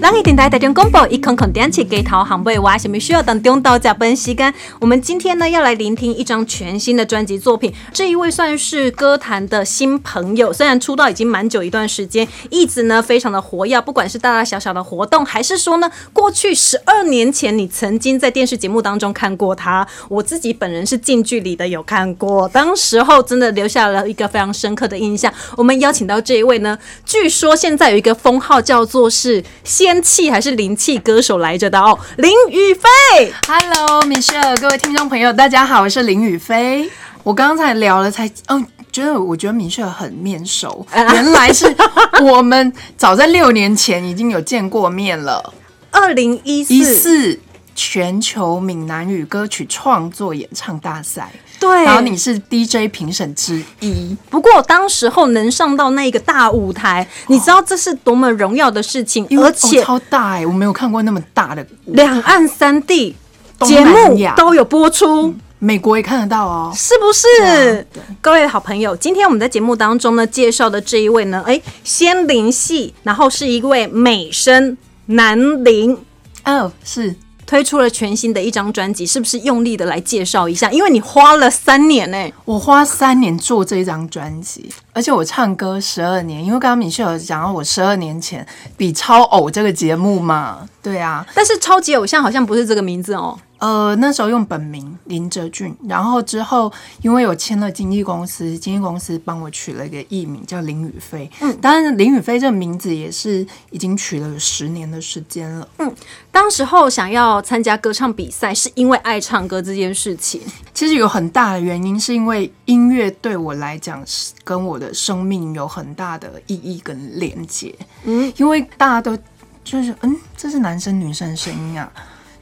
[0.00, 4.52] 人一电台台中广播，一空空点起鸡头行尾话，什么需要等中到加班时间？
[4.80, 7.74] 我们今天呢要来聆听一张全新的专辑作品。
[7.92, 25.32] 这一位算是歌坛的新朋友，虽然出道已经蛮久一段时间，一直呢非常的活跃，不管是大大小小的活动，还是说呢过去十二年前你曾经在电视节目当中看过他，我自己本人是近距离的有看过，当时候真的留下了一个非常深刻的印象。
[25.56, 29.42] 我们邀请到这一位呢，据说现在有一个封号叫做是
[29.88, 33.32] 仙气还是灵气歌手来着的哦，林雨飞。
[33.46, 36.90] Hello Michelle，各位听众朋友，大家好，我是林宇飞。
[37.22, 41.74] 我刚才聊了才，嗯，觉得我觉得 Michelle 很面熟，原来是
[42.20, 45.54] 我们早在六年前已经有见过面了。
[45.90, 47.40] 二零一四
[47.74, 54.16] 全球闽南语歌曲创作演唱大赛，对，然后你是 DJ 评审之一。
[54.30, 63.16] 不过当时候能上到那个大舞台，你知道这是多么荣耀的事情，而且哦、超大哎、我没有看过那么大的舞，两岸三地
[63.58, 65.34] 东节目都有播出。
[65.60, 66.72] 美国也看得到哦。
[66.72, 67.84] 是不是？
[68.20, 75.98] 各位好朋友，今天我们在节目当中呢介绍的这一位呢，哎，仙灵系，然后是一位美声男灵，
[76.44, 77.16] 哦，是
[77.48, 80.70] 推出了全新的一张专辑，是不是用力的来介绍一下？
[80.70, 93.38] 因为你花了三年呢、我花三年做这一张专辑，而且我唱歌十二年，因为刚刚米秀有讲到我十二年前比超偶这个节目嘛，对啊，但是超级偶像好像不是这个名字哦。
[93.56, 105.68] 呃，那时候用本名林哲俊，然后之后因为有签了经纪公司，经纪公司帮我取了一个艺名叫林雨飞，嗯，当然林雨飞这个名字也是已经取了有十年的时间了。
[105.78, 105.94] 嗯
[106.30, 110.40] 当时候想要参加歌唱比赛，是因为爱唱歌这件事情。
[110.72, 117.74] 其实有很大的原因，是因为音乐对我来讲是跟我的生命有很大的意义跟连接。
[118.04, 119.18] 嗯，因为大家都
[119.64, 121.90] 就是嗯，这是男生女生的声音啊。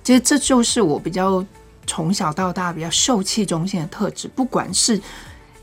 [0.05, 1.43] 其实这就是我比较
[1.87, 5.01] 从小到大比较秀气中心的特质，不管是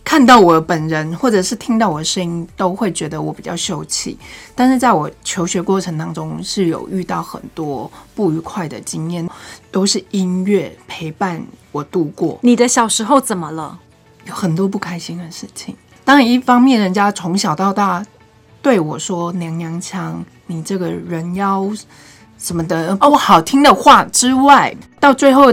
[0.03, 4.17] 看到我本人，或者是听到我的声音，都会觉得我比较秀气。
[4.53, 9.27] 但是在我求学过程当中，是有遇到很多不愉快的经验，
[9.71, 12.37] 都是音乐陪伴我度过。
[12.41, 13.79] 你的小时候怎么了？
[14.25, 15.75] 有很多不开心的事情。
[16.05, 18.05] 当然，一方面人家从小到大
[18.61, 21.69] 对我说“娘娘腔”，你这个人妖
[22.37, 25.45] 什么的不好听的话之外，到最后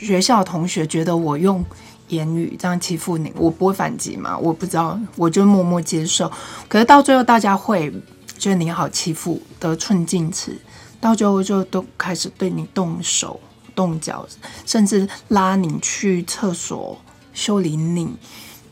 [0.00, 1.64] 学校同学觉得我用
[2.08, 4.36] 言语这样欺负你，我不会反击嘛？
[4.38, 6.30] 我不知道，我就默默接受。
[6.68, 7.92] 可是到最后，大家会
[8.38, 10.58] 觉得你好欺负，得寸进尺，
[11.00, 13.38] 到最后就都开始对你动手
[13.74, 14.26] 动脚，
[14.66, 16.98] 甚至拉你去厕所
[17.32, 18.08] 修理你。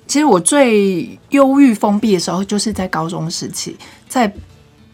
[0.06, 3.76] 其实我最忧郁封闭的时候，就是在高中时期，
[4.08, 4.32] 在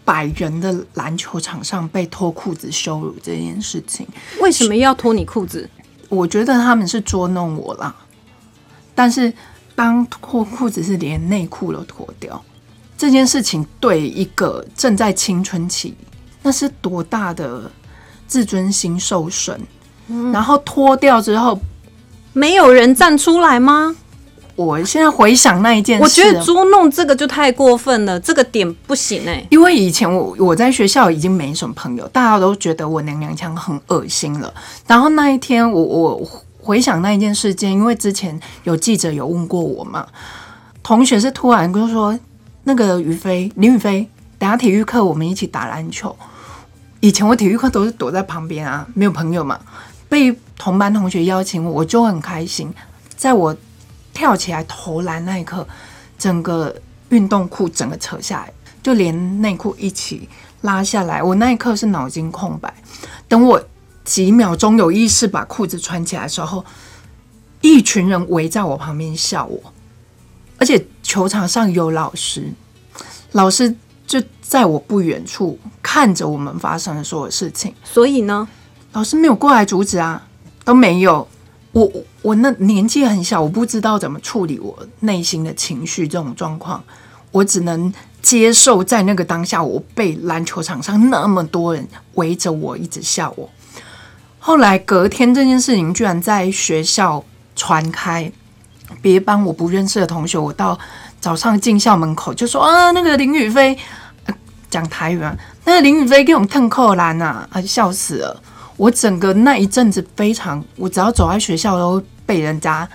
[0.05, 4.07] 百人的篮球场上被脱裤子羞辱这件事情。
[4.43, 5.71] 为什么要脱你裤子？
[6.15, 7.95] 我觉得他们是捉弄我啦，
[8.95, 9.33] 但是
[9.75, 12.43] 当脱裤子是连内裤都脱掉，
[12.97, 15.95] 这件事情对一个正在青春期，
[16.43, 17.71] 那是多大的
[18.27, 19.61] 自尊心受损。
[20.33, 21.59] 然后脱掉之后，
[22.35, 23.97] 没有人站出来吗？
[24.57, 34.53] 我现在回想那一件事，我觉得捉弄这个就太过分了，这个点不行哎、因为以前我我在学校已经没什么朋友，大家都觉得我娘娘腔很恶心了。
[34.87, 40.07] 然后那一天我我回想那一件事件，因为之前有记者有问过我嘛，
[40.83, 42.19] 同学是突然就说
[42.65, 46.15] 那个于飞林宇飞，等下体育课我们一起打篮球。
[47.01, 49.59] 以前我体育课都是躲在旁边啊，没有朋友嘛。
[50.09, 52.73] 被同班同学邀请我，我就很开心。
[53.17, 53.55] 在我
[54.15, 55.67] 跳起来投篮那一刻，
[56.17, 56.75] 整个
[57.11, 58.53] 运动裤整个扯下来，
[58.83, 60.29] 就连内裤一起
[60.63, 61.23] 拉下来。
[61.23, 62.73] 我那一刻是脑筋空白。
[63.29, 63.63] 等我
[64.05, 66.65] 几秒钟有意识把裤子穿起来的时候，
[67.61, 69.61] 一群人围在我旁边笑我，
[70.59, 72.53] 而且球场上有老师，
[73.33, 73.75] 老师
[74.07, 77.75] 就在我不远处看着我们发生的所有事情。
[77.83, 78.47] 所以呢，
[78.93, 80.27] 老师没有过来阻止啊，
[80.65, 81.27] 都没有。
[81.75, 81.93] 我
[82.23, 86.83] 我那年纪很小，我不知道怎么处理我内心的情绪这种状况，
[87.33, 87.93] 我只能
[88.23, 91.85] 接受在那个当下，我被篮球场上那么多人
[92.15, 93.51] 围着我，一直笑我。
[94.39, 97.25] 后来隔天这件事情居然在学校
[97.57, 98.31] 传开，
[99.03, 100.79] 别班我不认识的同学，我到
[101.19, 103.77] 早上进校门口就说啊，那个林宇飞
[104.71, 108.41] 讲台语啊，那个林宇飞给我们腾扣篮啊，啊笑死了。
[108.77, 112.89] 我整个那一阵子非常，我只要走在学校都被人家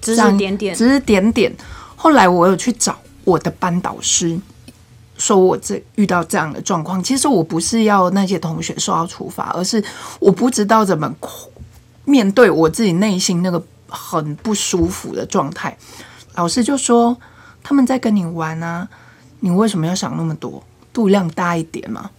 [0.00, 1.54] 指指点点，指指点点。
[1.96, 4.38] 后来我有去找我的班导师，
[5.16, 9.82] 说我这遇到这样的状况，其实我不是要那些同学受到处罚，而是
[10.18, 11.14] 我不知道怎么
[12.04, 15.76] 面对我自己内心那个很不舒服的状态。
[16.34, 17.16] 老师就说
[17.62, 18.88] 他们在跟你玩啊，
[19.40, 20.62] 你为什么要想那么多？
[20.92, 22.10] 度量大一点嘛。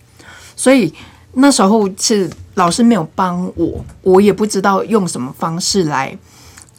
[0.56, 0.94] 所以
[1.34, 6.18] 那时候是老师没有帮我，我也不知道用什么方式来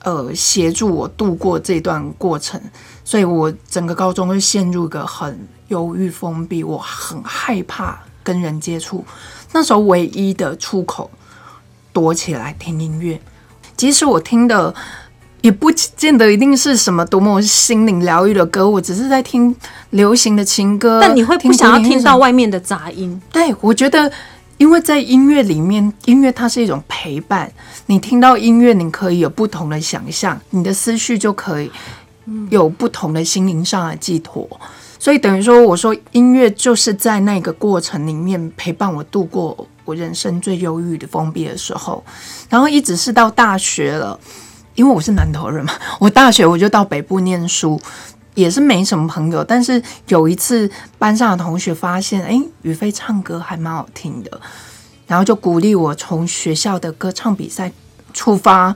[0.03, 2.61] 呃协助我度过这段过程，
[3.05, 9.05] 所以我整个高中就陷入一个很忧郁、封闭，我很害怕跟人接触。
[9.53, 11.11] 那时候唯一的出口，
[11.93, 13.21] 躲起来听音乐，
[13.77, 14.75] 即使我听的。
[15.45, 19.55] 也不见得一定是什么多么心灵疗愈的歌，我只是在听
[19.91, 20.99] 流行的情歌。
[21.03, 23.21] 但你会不想要听到外面的杂音？
[23.31, 24.11] 对，我觉得，
[24.57, 27.53] 因为在音乐里面，音乐它是一种陪伴。
[27.87, 31.71] 你听到音乐，你可以有不同的想象，你的思绪就可以
[32.51, 34.49] 有不同的心灵上的寄托。
[34.99, 42.03] 所以等于说，我说音乐就是在那个过程里面陪伴我度过我人生最忧郁的封闭的时候，
[42.49, 44.19] 然后一直是到大学了。
[44.77, 47.81] 因为我是南投人嘛，我大学我就到北部念书，
[48.35, 49.43] 也是没什么朋友。
[49.43, 54.41] 但是有一次班上的同学发现，哎，宇飞唱歌还蛮好听的，
[55.07, 57.73] 然后就鼓励我从学校的歌唱比赛
[58.13, 58.75] 出发。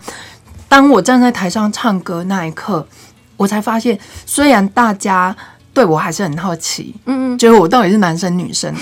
[0.69, 2.87] 当我站在台上唱歌那一刻，
[3.37, 5.37] 我才发现，虽然大家
[5.73, 8.75] 对我还是很好奇，嗯嗯，觉得我到底是男生女生，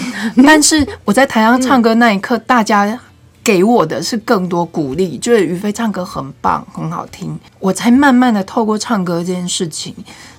[0.45, 2.99] 但是我在台上唱歌那一刻，大家。
[3.47, 9.95] 给我的是更多鼓励，就是于飞唱歌很棒，很好听，我才慢慢的透过唱歌这件事情，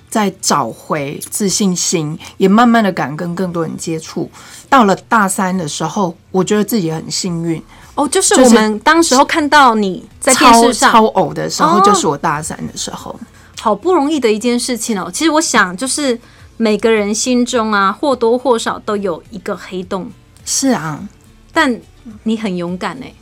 [0.08, 4.30] 再找回自信心，也慢慢的敢跟更多人接触。
[4.68, 7.62] 到了大三的时候，我觉得自己很幸运
[7.94, 13.18] 哦，就是我们当时候看到你在电视上超偶的时候，就是我大三的时候，
[13.60, 15.10] 好不容易的一件事情哦。
[15.12, 16.18] 其实我想，就是
[16.56, 20.10] 每个人心中啊，或多或少都有一个黑洞。
[20.44, 21.06] 是啊，
[21.52, 21.80] 但。
[22.22, 23.12] 你很勇敢哎！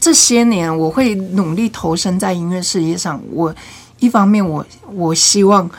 [0.00, 3.20] 这些年我会努力投身在音乐事业上。
[3.30, 3.54] 我
[3.98, 5.70] 一方面，我我希望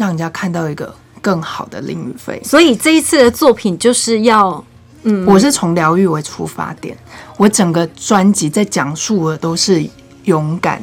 [0.00, 2.40] 让人家看到一个更好的林雨飞。
[2.42, 4.64] 所以这一次的作品就是要，
[5.02, 6.96] 嗯，我是从疗愈为出发点。
[7.36, 9.86] 我整个专辑在讲述的都是
[10.24, 10.80] 勇敢。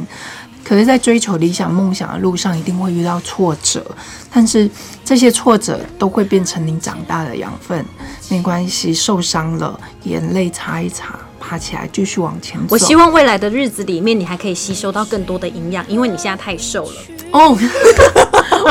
[0.64, 3.84] 可是，在追求理想梦想的路上，一定会遇到挫折，
[4.30, 4.70] 但是
[5.04, 7.84] 这些挫折都会变成你长大的养分。
[8.30, 12.68] 没关系，受伤了，眼泪擦一擦，爬起来继续往前走。
[12.70, 16.96] 我希望未来的日子里面，你还可以吸收到更多的营养，因为你现在太瘦了。
[17.32, 17.58] 哦，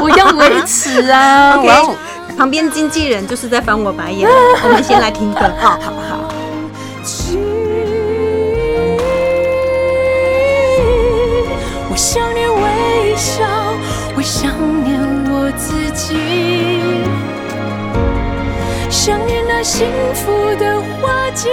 [0.02, 1.58] 我要维持啊
[2.36, 4.28] 旁边经纪人就是在翻我白眼。
[4.62, 6.20] 我们先来听歌，好不好
[11.90, 11.96] 我。
[11.96, 13.42] 想念微笑，
[14.14, 14.52] 我想
[14.84, 15.00] 念
[15.30, 16.14] 我自己，
[18.90, 21.48] 想念那幸福的花季。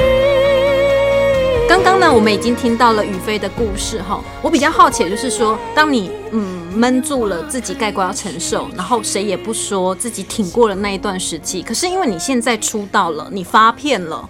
[1.69, 4.19] 刚刚呢，我们已经听到了宇飞的故事哈。
[4.41, 11.61] 我比较好奇，就是说，当你嗯闷住了自己，盖过要承受，然后谁也不说自己挺过了那一段时期。
[11.61, 14.29] 可是因为你现在出道了，你发片了，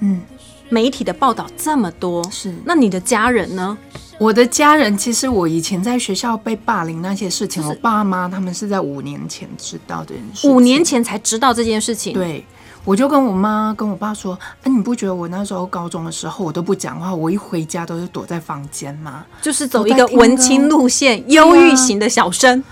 [0.00, 0.20] 嗯，
[0.68, 3.76] 媒体的报道这么多，是那你的家人呢？
[4.18, 10.46] 我的家人其实我以前在学校被霸凌那些事情，我爸妈他们是在五年前知道这件事。
[10.46, 12.12] 五年前才知道这件事情。
[12.12, 12.44] 对，
[12.84, 19.24] 我就跟我妈跟我爸说：“哎，你不觉得我那时候高中的时候我都不讲话，我一回家都是躲在房间吗？
[19.42, 22.62] 就是走一个文青路线，忧郁型的小生。”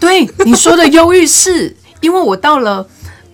[0.00, 2.86] 对你说的忧郁是因为我到了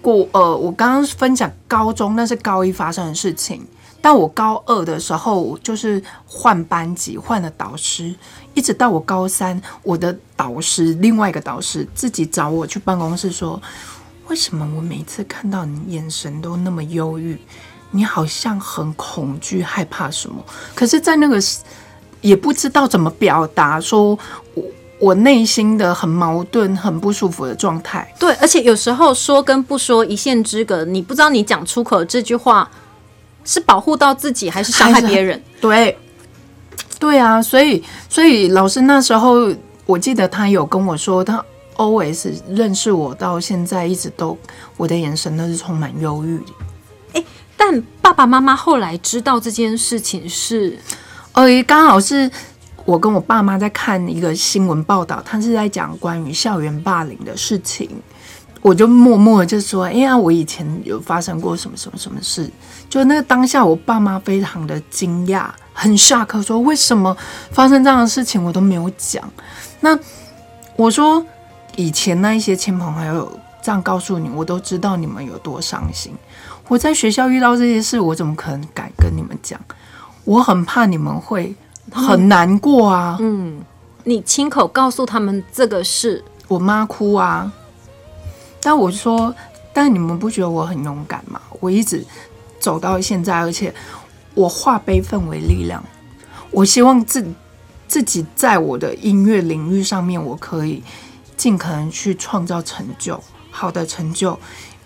[0.03, 3.67] 过呃，我刚刚分享高中那是高一发生的事情。
[4.03, 8.15] 到我高二的时候，就是换班级，换了导师，
[8.55, 13.61] 一直到我高三，我的导师另外一个导师自己找我去办公室说
[14.29, 17.39] ：“为什么我每次看到你眼神都那么忧郁？
[17.91, 20.45] 你好像很恐惧、害怕什么？
[20.75, 21.41] 可是，在那个
[22.21, 24.19] 也不知道怎么表达，说
[24.55, 24.65] 我
[24.99, 28.13] 我内心的很矛盾、很不舒服的状态。
[28.19, 32.71] 对，而且有时候说跟不说一线之隔，你不知道你讲出口这句话。”
[33.49, 35.41] 是保护到自己还是伤害别人？
[35.61, 35.97] 对，
[36.99, 39.55] 对啊，所以所以老师那时候，
[39.87, 41.41] 我记得他有跟我说，他
[41.77, 44.37] always 认识我到现在，一直都
[44.77, 46.43] 我的眼神都是充满忧郁。
[47.13, 47.25] 哎，
[47.57, 50.79] 但爸爸妈妈后来知道这件事情是，
[51.33, 52.31] 呃，刚好是
[52.85, 57.89] 我跟我爸妈在看一个新闻报道，他是在讲关于校园霸凌的事情。
[58.63, 62.51] 我就默默的就说：“哎呀，我以前有发生过什么什么什么事。”
[62.91, 67.17] 就那个当下，我爸妈非常的惊讶，很 shock，说：“为什么
[67.53, 69.23] 发生这样的事情，我都没有讲？”
[69.81, 69.97] 那
[70.75, 71.25] 我说
[71.77, 76.13] ：“以前那一些亲朋好友这样告诉你，我都知道你们有多伤心。
[76.69, 79.61] 我在学校遇到这些事，我怎么可能敢跟你们讲？
[80.25, 81.55] 我很怕你们会
[81.93, 83.17] 很难过啊。
[83.21, 83.61] 嗯，
[84.03, 87.53] 你亲口告诉他们这个事，我妈哭啊。
[88.61, 89.33] 但我说，
[89.73, 91.41] 但你们不觉得我很勇敢吗？
[91.61, 92.05] 我一直
[92.59, 93.73] 走到现在，而且
[94.35, 95.81] 我化悲愤为力量。
[96.51, 97.25] 我希望自
[97.87, 100.83] 自己在我的音乐领域上面，我可以
[101.47, 103.23] 尽可能去创造成就，
[103.53, 104.37] 好的成就。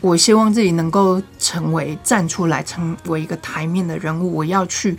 [0.02, 4.36] 我希望自己能够成为站出来，成为一个台面的人物。
[4.36, 4.94] 我要去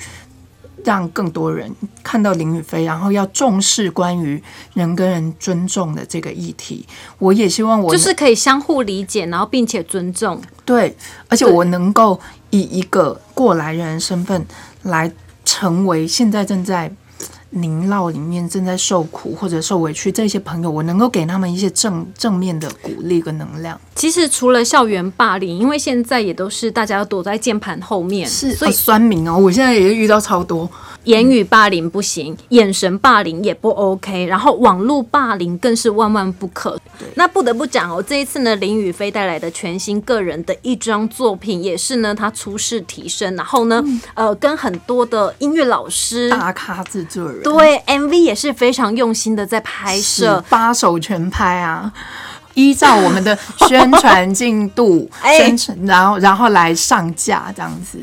[0.84, 4.42] 让更多人看到林宇飞，然后要重视关于
[4.74, 6.84] 人跟人尊重的这个议题。
[7.20, 10.42] 我也希望我就是可以相互理解，然后并且尊重。
[10.66, 10.98] 对，
[11.30, 14.44] 而且我能够以一个过来人身份
[14.82, 15.12] 来
[15.46, 16.92] 成为现在正在。
[17.52, 23.80] 凝酪里面正在受苦或者受委屈这些朋友，我能够给他们一些正正面的鼓励跟能量。
[23.96, 30.70] 其实除了校园霸凌，因为现在也都是大家躲在键盘后面，是所以酸民哦，我现在也遇到超多。
[31.06, 36.80] 言语霸凌不行，眼神霸凌也不 OK，然后网络霸凌更是万万不可。
[37.16, 51.92] 那不得不讲哦，这一次呢，林宇飞带来的全新个人的一张作品，也是呢他出世提升，然后呢，呃，跟很多的音乐老师、大咖制作人，对 MV 也是非常用心的在拍摄，八首全拍啊，
[52.54, 58.00] 依照我们的宣传进度， 宣传，然后然后来上架这样子。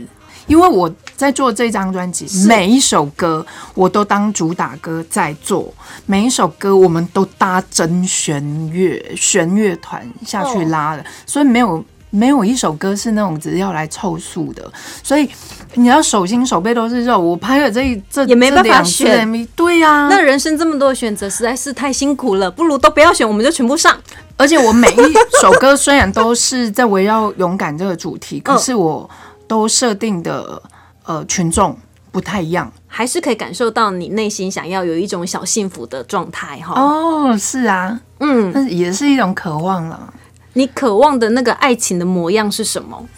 [0.46, 5.70] 因为我在做这张专辑，每一首歌我都当主打歌在做，
[6.06, 8.42] 每一首歌我们都搭真弦
[8.72, 14.70] 乐、弦乐团下去拉的，所以没有没有一首歌是那种只是要来凑数的。
[15.02, 15.28] 所以
[15.74, 20.08] 你要手心手背都是肉，我拍了这这也没办法选，对呀。
[20.10, 23.96] 那人生这么多的选择实在是太辛苦了，不如都不要选，我们就全部上。
[24.36, 29.08] 而且我每一首歌虽然都是在围绕勇敢这个主题， 可是我。
[29.48, 30.60] 都设定的
[31.06, 31.74] 呃群众
[32.12, 36.78] 不太一样，还是可以感受到你内心想要有一种小幸福的状态哈。
[36.78, 40.12] 哦，是啊，嗯，但是也是一种渴望了。
[40.58, 43.08] 你渴望的那个爱情的模样是什么？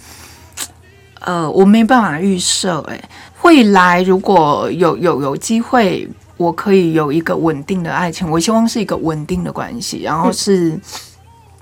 [1.21, 3.03] 呃，我没办法预设，哎，
[3.41, 6.07] 未来如果有有有机会，
[6.37, 10.79] 我可以有一个稳定的爱情，我希望是一个稳定的关系，然后是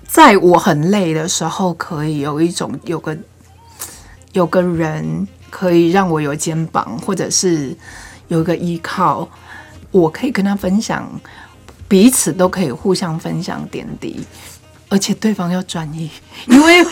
[0.04, 3.16] 在我很累的时候，可以有一种有个。
[4.32, 7.74] 有个人可以让我有肩膀，或者是
[8.28, 9.26] 有一个依靠，
[9.90, 11.10] 我可以跟他分享，
[11.88, 14.20] 彼此都可以互相分享点滴，
[14.88, 16.10] 而且对方要专一，
[16.46, 16.84] 因为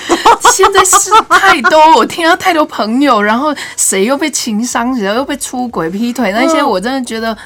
[0.52, 7.36] 现在事太多，我听到太多朋友，然后谁又被情伤，谁又被出轨、劈腿那些，我真的觉得。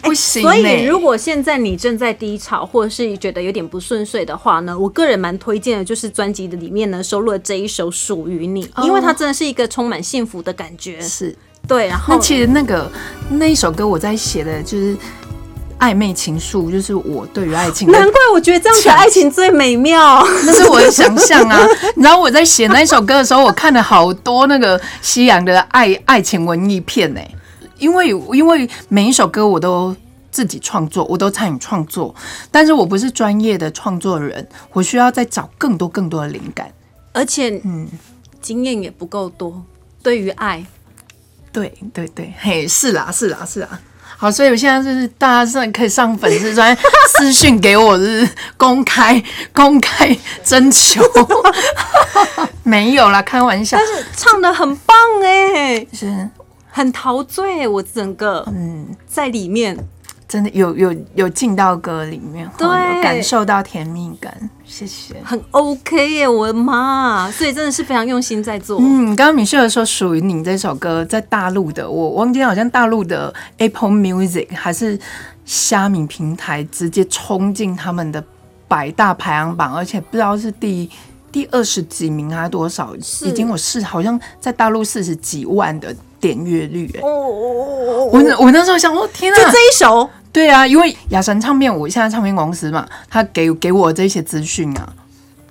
[0.00, 0.42] 不行。
[0.42, 11.00] 所以，如果现在你正在低潮，或者是觉得有点不顺遂的话呢，我个人蛮推荐的，就是专辑的里面呢收录了这一首《属于你》，因为它真的是一个充满幸福的感觉。
[11.00, 11.36] 是
[11.66, 12.88] 对，然后那其实那个
[13.28, 14.96] 那一首歌我在写的就是
[15.78, 17.90] 暧昧情愫，就是我对于爱情。
[17.90, 21.66] 难怪我觉得这样的爱情最美妙，那是我的想象啊。
[21.96, 27.20] 你知道我在写那一首歌的时候，我看了好多那个西洋的爱 爱情文艺片呢。
[27.78, 29.94] 因为因为每一首歌我都
[30.32, 32.12] 自己创作，我都参与创作，
[32.50, 36.72] 但是我不是专业的创作人，我需要再找更多更多的灵感，
[37.12, 37.88] 而且嗯，
[38.42, 39.64] 经验也不够多。
[40.02, 40.64] 对于爱，
[41.52, 43.80] 对对对，嘿，是啦是啦是啦。
[44.20, 46.76] 好，所以我现在就是大家上可以上粉丝专
[47.08, 49.22] 私讯给我，就是公开
[49.54, 51.00] 公开征求，
[52.64, 53.76] 没有啦，开玩笑。
[53.78, 56.28] 但是唱的很棒哎，是。
[56.70, 59.76] 很陶醉，我整个嗯在里面
[60.28, 62.68] 真的有有有进到歌里面，对，
[63.02, 64.50] 感受到甜蜜感。
[64.66, 67.30] 谢谢，很 OK 耶，我的妈！
[67.30, 68.78] 所以真的是非常用心在做。
[68.78, 75.00] 嗯，刚刚米秀说属于你这首歌在大陆的，我忘记好像大陆的 Apple Music 还是
[75.46, 78.22] 虾米平台直接冲进他们的
[78.68, 80.90] 百大排行榜，而且不知道是第
[81.32, 85.96] 第二十几名还是多少，已经有四好像在大陆四十几万的。
[86.20, 94.92] 点阅率哎，我我那时候想说，天啊，就这一首，对啊，因为雅神唱片，我现在唱片公司嘛，他给给我这些资讯啊，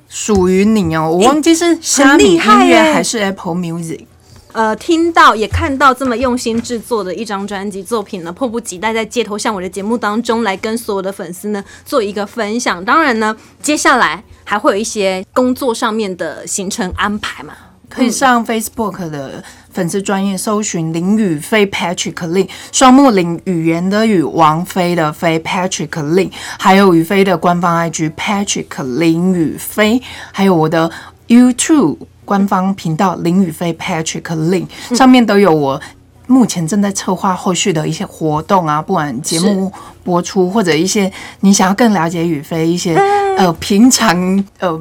[0.08, 4.06] 属于你哦，我忘记是虾米音乐还是 Apple Music，
[4.54, 12.84] 呃，听到也看到这么用心制作的一张专辑作品呢，迫不及待在街头向我的节目当中来跟所有的粉丝呢做一个分享。
[12.86, 17.54] 当然呢，接下来还会有一些工作上面的行程安排嘛。
[17.98, 30.00] 可以上 Facebook 的粉丝专业搜寻林宇飞 Patrick Lin，双木林语言的语，王菲的菲 Patrick Lin，还有宇飞的官方 IG Patrick 林宇飞，
[30.32, 30.92] 还有我的
[31.28, 35.82] YouTube 官方频道林宇飞 Patrick Lin，上面都有我。
[36.28, 39.72] 目前正在策划后续的一些活动啊，不管节目
[40.04, 42.96] 播出或者一些你想要更了解宇飞一些
[43.38, 44.78] 呃平常呃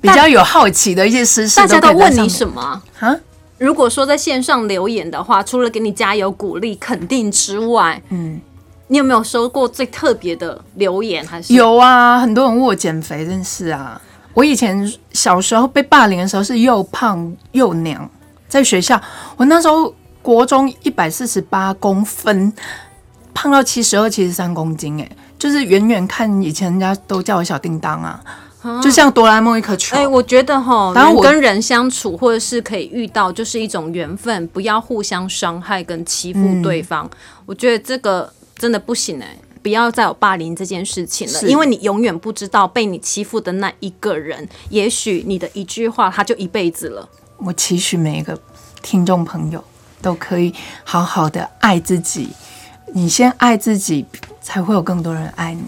[0.00, 2.82] 比较有好奇的一些私事，大家都问你什么？
[2.98, 3.14] 啊？
[3.58, 8.40] 如果说在线上留言的话，除了给你加油鼓励、肯定之外，嗯，
[8.88, 11.26] 你有没有收过最特别的留言？
[11.26, 14.00] 还是有啊，很多人问我减肥这件事啊。
[14.32, 18.10] 我以前小时候被霸凌的时候是又胖又娘，
[18.48, 18.98] 在学校
[19.36, 19.94] 我那时候。
[20.26, 22.52] 国中一百四十八公分，
[23.32, 28.20] 胖到七十二、七十三公斤，哎，就是远远看以前人家都叫我小叮当啊，
[28.82, 29.94] 就像哆啦 A 梦一颗球。
[29.94, 37.08] 哎，我觉得哈，人跟人相处或者是可以遇到，就是一种缘分，不要互相伤害跟欺负对方。
[37.44, 47.08] 我觉得这个真的不行哎，不要再有霸凌这件事情了，因为你永远不知道被你欺负的那一个人，也许你的一句话他就一辈子了。
[47.36, 48.36] 我期许每一个
[48.82, 49.62] 听众朋友。
[50.00, 52.28] 都可以好好的爱自己，
[52.94, 54.06] 你先爱自己，
[54.40, 55.62] 才会有更多人爱你。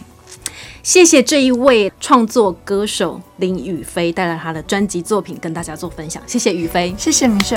[0.83, 7.57] 谢谢这一位创作歌手林宇飞带来他的专辑作品跟大家做分享，谢谢宇飞，谢谢明雪。